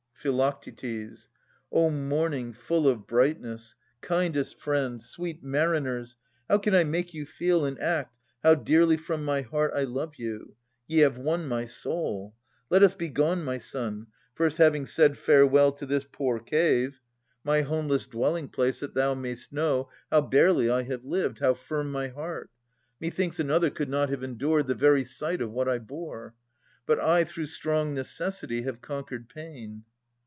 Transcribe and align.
Phi. 0.21 0.29
O 1.71 1.89
morning 1.89 2.53
full 2.53 2.87
of 2.87 3.07
brightness! 3.07 3.75
Kindest 4.01 4.59
friend, 4.59 5.01
Sweet 5.01 5.43
mariners, 5.43 6.15
how 6.47 6.59
can 6.59 6.75
I 6.75 6.83
make 6.83 7.15
you 7.15 7.25
feel. 7.25 7.65
In 7.65 7.75
act, 7.79 8.15
how 8.43 8.53
dearly 8.53 8.97
from 8.97 9.25
my 9.25 9.41
heart 9.41 9.71
I 9.73 9.81
love 9.81 10.17
you! 10.17 10.55
Ye 10.87 10.99
have 10.99 11.17
won 11.17 11.47
my 11.47 11.65
soul. 11.65 12.35
Let 12.69 12.83
us 12.83 12.93
be 12.93 13.09
gone, 13.09 13.43
my 13.43 13.57
son,— 13.57 14.05
First 14.35 14.59
having 14.59 14.85
said 14.85 15.17
farewell 15.17 15.71
to 15.71 15.87
this 15.87 16.05
poor 16.11 16.37
cave, 16.39 17.01
286 17.43 17.45
Philodetes 17.47 17.49
[534 17.49 17.49
563 17.49 17.49
My 17.49 17.61
homeless 17.71 18.05
dwelling 18.05 18.47
place, 18.49 18.79
that 18.81 18.93
thou 18.93 19.15
may'st 19.15 19.51
know, 19.51 19.89
How 20.11 20.21
barely 20.21 20.69
I 20.69 20.83
.have 20.83 21.03
lived, 21.03 21.39
how 21.39 21.55
firm 21.55 21.91
my 21.91 22.09
heart! 22.09 22.51
Methinks 22.99 23.39
another 23.39 23.71
could 23.71 23.89
not 23.89 24.09
have 24.09 24.21
endured 24.21 24.67
The 24.67 24.75
very 24.75 25.03
sight 25.03 25.41
of 25.41 25.51
what 25.51 25.67
I 25.67 25.79
bore. 25.79 26.35
But 26.85 26.99
I 26.99 27.23
Through 27.23 27.47
strong 27.47 27.95
necessity 27.95 28.61
have 28.61 28.81
conquered 28.81 29.27
pain. 29.27 29.83